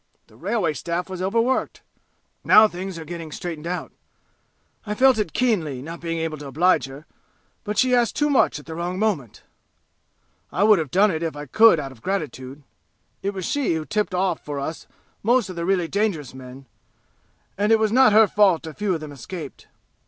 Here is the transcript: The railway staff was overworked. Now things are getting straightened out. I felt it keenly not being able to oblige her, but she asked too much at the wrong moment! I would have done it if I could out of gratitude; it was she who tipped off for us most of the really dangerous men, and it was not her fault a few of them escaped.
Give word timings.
The 0.25 0.35
railway 0.35 0.73
staff 0.73 1.11
was 1.11 1.21
overworked. 1.21 1.81
Now 2.43 2.67
things 2.67 2.97
are 2.97 3.05
getting 3.05 3.31
straightened 3.31 3.67
out. 3.67 3.91
I 4.83 4.95
felt 4.95 5.19
it 5.19 5.31
keenly 5.31 5.79
not 5.79 6.01
being 6.01 6.17
able 6.17 6.39
to 6.39 6.47
oblige 6.47 6.85
her, 6.87 7.05
but 7.63 7.77
she 7.77 7.93
asked 7.93 8.15
too 8.15 8.27
much 8.27 8.57
at 8.57 8.65
the 8.65 8.73
wrong 8.73 8.97
moment! 8.97 9.43
I 10.51 10.63
would 10.63 10.79
have 10.79 10.89
done 10.89 11.11
it 11.11 11.21
if 11.21 11.35
I 11.35 11.45
could 11.45 11.79
out 11.79 11.91
of 11.91 12.01
gratitude; 12.01 12.63
it 13.21 13.35
was 13.35 13.45
she 13.45 13.75
who 13.75 13.85
tipped 13.85 14.15
off 14.15 14.43
for 14.43 14.59
us 14.59 14.87
most 15.21 15.49
of 15.49 15.55
the 15.55 15.65
really 15.65 15.87
dangerous 15.87 16.33
men, 16.33 16.65
and 17.55 17.71
it 17.71 17.77
was 17.77 17.91
not 17.91 18.11
her 18.11 18.25
fault 18.25 18.65
a 18.65 18.73
few 18.73 18.95
of 18.95 19.01
them 19.01 19.11
escaped. 19.11 19.67